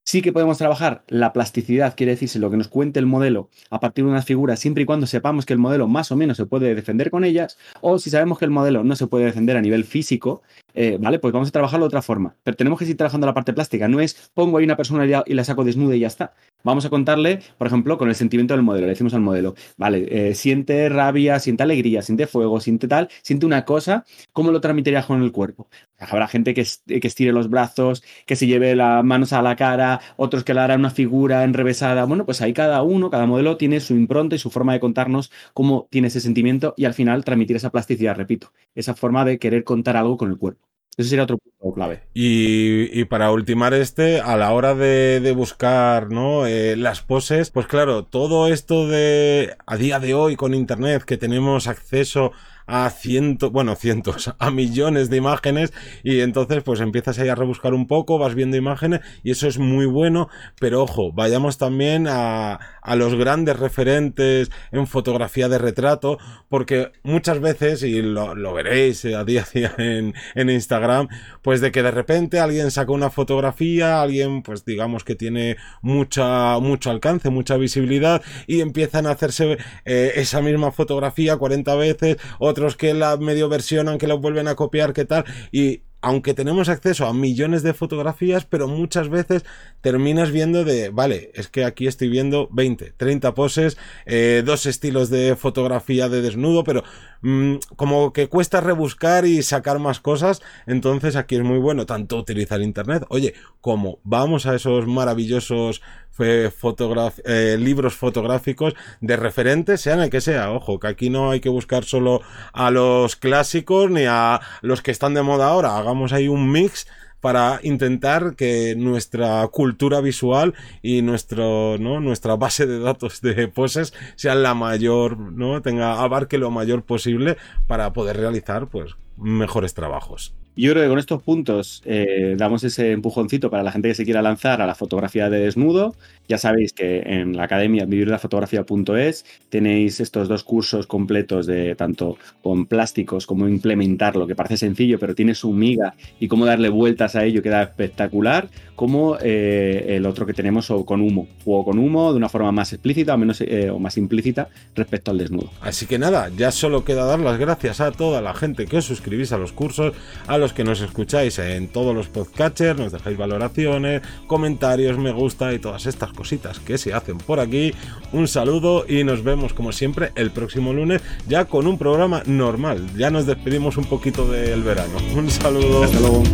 Sí 0.04 0.20
que 0.20 0.32
podemos 0.32 0.58
trabajar 0.58 1.04
la 1.06 1.32
plasticidad, 1.32 1.94
quiere 1.96 2.12
decirse 2.12 2.40
lo 2.40 2.50
que 2.50 2.56
nos 2.56 2.66
cuente 2.66 2.98
el 2.98 3.06
modelo 3.06 3.48
a 3.70 3.78
partir 3.78 4.04
de 4.04 4.10
unas 4.10 4.24
figuras, 4.24 4.58
siempre 4.58 4.82
y 4.82 4.86
cuando 4.86 5.06
sepamos 5.06 5.46
que 5.46 5.52
el 5.52 5.60
modelo 5.60 5.86
más 5.86 6.10
o 6.10 6.16
menos 6.16 6.36
se 6.36 6.44
puede 6.44 6.74
defender 6.74 7.08
con 7.08 7.24
ellas, 7.24 7.56
o 7.80 8.00
si 8.00 8.10
sabemos 8.10 8.38
que 8.38 8.44
el 8.44 8.50
modelo 8.50 8.82
no 8.82 8.96
se 8.96 9.06
puede 9.06 9.26
defender 9.26 9.56
a 9.56 9.60
nivel 9.60 9.84
físico, 9.84 10.42
eh, 10.74 10.98
¿vale? 11.00 11.18
Pues 11.18 11.32
vamos 11.32 11.48
a 11.48 11.52
trabajarlo 11.52 11.84
de 11.84 11.88
otra 11.88 12.02
forma. 12.02 12.36
Pero 12.42 12.56
tenemos 12.56 12.78
que 12.78 12.84
seguir 12.84 12.96
trabajando 12.96 13.26
la 13.26 13.34
parte 13.34 13.52
plástica, 13.52 13.88
no 13.88 14.00
es 14.00 14.30
pongo 14.34 14.58
ahí 14.58 14.64
una 14.64 14.76
persona 14.76 15.22
y 15.26 15.34
la 15.34 15.44
saco 15.44 15.64
desnuda 15.64 15.96
y 15.96 16.00
ya 16.00 16.06
está. 16.06 16.32
Vamos 16.64 16.84
a 16.84 16.90
contarle, 16.90 17.40
por 17.58 17.66
ejemplo, 17.66 17.98
con 17.98 18.08
el 18.08 18.14
sentimiento 18.14 18.54
del 18.54 18.62
modelo. 18.62 18.86
Le 18.86 18.92
decimos 18.92 19.14
al 19.14 19.20
modelo, 19.20 19.54
vale, 19.76 20.06
eh, 20.30 20.34
siente 20.34 20.88
rabia, 20.88 21.38
siente 21.40 21.64
alegría, 21.64 22.02
siente 22.02 22.26
fuego, 22.26 22.60
siente 22.60 22.86
tal, 22.86 23.08
siente 23.22 23.46
una 23.46 23.64
cosa, 23.64 24.04
¿cómo 24.32 24.52
lo 24.52 24.60
transmitirías 24.60 25.06
con 25.06 25.22
el 25.22 25.32
cuerpo? 25.32 25.68
Habrá 25.98 26.28
gente 26.28 26.54
que, 26.54 26.64
que 26.86 27.06
estire 27.06 27.32
los 27.32 27.48
brazos, 27.48 28.02
que 28.26 28.36
se 28.36 28.46
lleve 28.46 28.76
las 28.76 29.04
manos 29.04 29.32
a 29.32 29.42
la 29.42 29.56
cara, 29.56 30.00
otros 30.16 30.44
que 30.44 30.54
le 30.54 30.60
harán 30.60 30.80
una 30.80 30.90
figura 30.90 31.44
enrevesada. 31.44 32.04
Bueno, 32.04 32.24
pues 32.24 32.40
ahí 32.42 32.52
cada 32.52 32.82
uno, 32.82 33.10
cada 33.10 33.26
modelo 33.26 33.56
tiene 33.56 33.80
su 33.80 33.94
impronta 33.94 34.36
y 34.36 34.38
su 34.38 34.50
forma 34.50 34.72
de 34.72 34.80
contarnos 34.80 35.32
cómo 35.54 35.88
tiene 35.90 36.08
ese 36.08 36.20
sentimiento 36.20 36.74
y 36.76 36.84
al 36.84 36.94
final 36.94 37.24
transmitir 37.24 37.56
esa 37.56 37.70
plasticidad, 37.70 38.16
repito, 38.16 38.52
esa 38.74 38.94
forma 38.94 39.24
de 39.24 39.38
querer 39.38 39.64
contar 39.64 39.96
algo 39.96 40.16
con 40.16 40.30
el 40.30 40.38
cuerpo. 40.38 40.61
Ese 40.96 41.08
sería 41.08 41.24
otro 41.24 41.38
punto 41.38 41.74
clave. 41.74 42.02
Y, 42.12 43.04
para 43.06 43.32
ultimar 43.32 43.72
este, 43.72 44.20
a 44.20 44.36
la 44.36 44.52
hora 44.52 44.74
de, 44.74 45.32
buscar 45.34 46.10
¿no? 46.10 46.46
Eh, 46.46 46.76
las 46.76 47.00
poses, 47.00 47.50
pues 47.50 47.66
claro, 47.66 48.04
todo 48.04 48.48
esto 48.48 48.86
de 48.86 49.56
a 49.66 49.76
día 49.76 49.98
de 50.00 50.12
hoy 50.12 50.36
con 50.36 50.52
Internet 50.52 51.04
que 51.04 51.16
tenemos 51.16 51.66
acceso 51.66 52.32
a 52.74 52.88
cientos, 52.88 53.52
bueno, 53.52 53.76
cientos, 53.76 54.34
a 54.38 54.50
millones 54.50 55.10
de 55.10 55.18
imágenes 55.18 55.74
y 56.02 56.20
entonces 56.20 56.62
pues 56.62 56.80
empiezas 56.80 57.18
ahí 57.18 57.28
a 57.28 57.34
rebuscar 57.34 57.74
un 57.74 57.86
poco, 57.86 58.18
vas 58.18 58.34
viendo 58.34 58.56
imágenes 58.56 59.00
y 59.22 59.30
eso 59.30 59.46
es 59.46 59.58
muy 59.58 59.84
bueno, 59.84 60.28
pero 60.58 60.82
ojo, 60.82 61.12
vayamos 61.12 61.58
también 61.58 62.06
a, 62.08 62.58
a 62.80 62.96
los 62.96 63.14
grandes 63.14 63.58
referentes 63.58 64.50
en 64.70 64.86
fotografía 64.86 65.50
de 65.50 65.58
retrato, 65.58 66.16
porque 66.48 66.92
muchas 67.02 67.40
veces, 67.40 67.82
y 67.82 68.00
lo, 68.00 68.54
veréis 68.54 69.04
a 69.04 69.22
día 69.24 69.42
a 69.42 69.50
día 69.52 69.74
en, 69.76 70.14
en 70.34 70.48
Instagram, 70.48 71.08
pues 71.42 71.60
de 71.60 71.72
que 71.72 71.82
de 71.82 71.90
repente 71.90 72.40
alguien 72.40 72.70
saca 72.70 72.90
una 72.92 73.10
fotografía, 73.10 74.00
alguien 74.00 74.42
pues 74.42 74.64
digamos 74.64 75.04
que 75.04 75.14
tiene 75.14 75.58
mucha, 75.82 76.58
mucho 76.58 76.90
alcance, 76.90 77.28
mucha 77.28 77.58
visibilidad 77.58 78.22
y 78.46 78.62
empiezan 78.62 79.06
a 79.06 79.10
hacerse 79.10 79.58
eh, 79.84 80.12
esa 80.16 80.40
misma 80.40 80.72
fotografía 80.72 81.36
40 81.36 81.74
veces, 81.74 82.16
otros 82.62 82.76
que 82.76 82.94
la 82.94 83.16
medio 83.16 83.48
versionan, 83.48 83.98
que 83.98 84.06
la 84.06 84.14
vuelven 84.14 84.48
a 84.48 84.54
copiar, 84.54 84.92
qué 84.92 85.04
tal, 85.04 85.24
y 85.50 85.82
aunque 86.02 86.34
tenemos 86.34 86.68
acceso 86.68 87.06
a 87.06 87.14
millones 87.14 87.62
de 87.62 87.74
fotografías, 87.74 88.44
pero 88.44 88.68
muchas 88.68 89.08
veces 89.08 89.44
terminas 89.80 90.30
viendo 90.30 90.64
de, 90.64 90.90
vale, 90.90 91.30
es 91.34 91.48
que 91.48 91.64
aquí 91.64 91.86
estoy 91.86 92.08
viendo 92.08 92.48
20, 92.52 92.92
30 92.96 93.34
poses, 93.34 93.78
eh, 94.04 94.42
dos 94.44 94.66
estilos 94.66 95.08
de 95.10 95.36
fotografía 95.36 96.08
de 96.08 96.20
desnudo, 96.20 96.64
pero 96.64 96.82
mm, 97.22 97.54
como 97.76 98.12
que 98.12 98.28
cuesta 98.28 98.60
rebuscar 98.60 99.24
y 99.24 99.42
sacar 99.42 99.78
más 99.78 100.00
cosas, 100.00 100.42
entonces 100.66 101.16
aquí 101.16 101.36
es 101.36 101.42
muy 101.42 101.58
bueno 101.58 101.86
tanto 101.86 102.18
utilizar 102.18 102.60
internet, 102.60 103.04
oye, 103.08 103.34
como 103.60 104.00
vamos 104.02 104.46
a 104.46 104.56
esos 104.56 104.86
maravillosos 104.86 105.82
eh, 106.18 107.56
libros 107.58 107.94
fotográficos 107.94 108.74
de 109.00 109.16
referentes, 109.16 109.80
sean 109.80 110.00
el 110.00 110.10
que 110.10 110.20
sea. 110.20 110.52
Ojo, 110.52 110.78
que 110.78 110.88
aquí 110.88 111.10
no 111.10 111.30
hay 111.30 111.40
que 111.40 111.48
buscar 111.48 111.84
solo 111.84 112.20
a 112.52 112.70
los 112.70 113.16
clásicos 113.16 113.90
ni 113.90 114.04
a 114.06 114.40
los 114.60 114.82
que 114.82 114.90
están 114.90 115.14
de 115.14 115.22
moda 115.22 115.48
ahora. 115.48 115.76
Hagamos 115.92 116.14
ahí 116.14 116.26
un 116.26 116.50
mix 116.50 116.86
para 117.20 117.60
intentar 117.62 118.34
que 118.34 118.74
nuestra 118.78 119.46
cultura 119.48 120.00
visual 120.00 120.54
y 120.80 121.02
nuestro, 121.02 121.76
¿no? 121.78 122.00
nuestra 122.00 122.34
base 122.34 122.66
de 122.66 122.78
datos 122.78 123.20
de 123.20 123.46
poses 123.46 123.92
sea 124.16 124.34
la 124.34 124.54
mayor, 124.54 125.18
¿no? 125.18 125.60
tenga 125.60 126.00
abarque 126.02 126.38
lo 126.38 126.50
mayor 126.50 126.82
posible 126.82 127.36
para 127.66 127.92
poder 127.92 128.16
realizar 128.16 128.68
pues 128.68 128.96
mejores 129.18 129.74
trabajos. 129.74 130.34
Yo 130.54 130.72
creo 130.72 130.82
que 130.84 130.88
con 130.90 130.98
estos 130.98 131.22
puntos 131.22 131.82
eh, 131.86 132.34
damos 132.36 132.62
ese 132.62 132.92
empujoncito 132.92 133.50
para 133.50 133.62
la 133.62 133.72
gente 133.72 133.88
que 133.88 133.94
se 133.94 134.04
quiera 134.04 134.20
lanzar 134.20 134.60
a 134.60 134.66
la 134.66 134.74
fotografía 134.74 135.30
de 135.30 135.40
desnudo. 135.40 135.94
Ya 136.28 136.36
sabéis 136.36 136.72
que 136.74 137.00
en 137.00 137.36
la 137.36 137.44
academia 137.44 137.86
vivirlafotografía.es 137.86 139.24
tenéis 139.48 140.00
estos 140.00 140.28
dos 140.28 140.44
cursos 140.44 140.86
completos 140.86 141.46
de 141.46 141.74
tanto 141.74 142.18
con 142.42 142.66
plásticos, 142.66 143.26
como 143.26 143.48
implementarlo, 143.48 144.26
que 144.26 144.34
parece 144.34 144.58
sencillo, 144.58 144.98
pero 144.98 145.14
tiene 145.14 145.34
su 145.34 145.52
miga 145.52 145.94
y 146.20 146.28
cómo 146.28 146.44
darle 146.44 146.68
vueltas 146.68 147.16
a 147.16 147.24
ello 147.24 147.42
queda 147.42 147.62
espectacular, 147.62 148.48
como 148.76 149.16
eh, 149.22 149.86
el 149.96 150.06
otro 150.06 150.26
que 150.26 150.34
tenemos 150.34 150.72
con 150.84 151.00
humo, 151.00 151.28
o 151.44 151.64
con 151.64 151.78
humo 151.78 152.12
de 152.12 152.16
una 152.16 152.28
forma 152.28 152.52
más 152.52 152.72
explícita 152.72 153.14
o, 153.14 153.18
menos, 153.18 153.40
eh, 153.40 153.70
o 153.70 153.78
más 153.78 153.96
implícita 153.96 154.48
respecto 154.74 155.10
al 155.10 155.18
desnudo. 155.18 155.50
Así 155.60 155.86
que 155.86 155.98
nada, 155.98 156.30
ya 156.36 156.50
solo 156.50 156.84
queda 156.84 157.04
dar 157.04 157.20
las 157.20 157.38
gracias 157.38 157.80
a 157.80 157.92
toda 157.92 158.20
la 158.20 158.34
gente 158.34 158.66
que 158.66 158.78
os 158.78 158.84
suscribís 158.84 159.32
a 159.32 159.38
los 159.38 159.52
cursos, 159.52 159.94
los 160.42 160.52
que 160.52 160.64
nos 160.64 160.80
escucháis 160.80 161.38
en 161.38 161.68
todos 161.68 161.94
los 161.94 162.08
podcatchers, 162.08 162.76
nos 162.76 162.90
dejáis 162.90 163.16
valoraciones, 163.16 164.02
comentarios, 164.26 164.98
me 164.98 165.12
gusta 165.12 165.54
y 165.54 165.60
todas 165.60 165.86
estas 165.86 166.12
cositas 166.12 166.58
que 166.58 166.78
se 166.78 166.92
hacen 166.92 167.18
por 167.18 167.38
aquí. 167.38 167.72
Un 168.12 168.26
saludo 168.26 168.84
y 168.88 169.04
nos 169.04 169.22
vemos 169.22 169.54
como 169.54 169.70
siempre 169.70 170.10
el 170.16 170.32
próximo 170.32 170.72
lunes 170.72 171.00
ya 171.28 171.44
con 171.44 171.68
un 171.68 171.78
programa 171.78 172.24
normal. 172.26 172.90
Ya 172.96 173.12
nos 173.12 173.24
despedimos 173.24 173.76
un 173.76 173.84
poquito 173.84 174.26
del 174.26 174.64
verano. 174.64 174.98
Un 175.14 175.30
saludo. 175.30 175.84
Hasta 175.84 176.00
luego. 176.00 176.24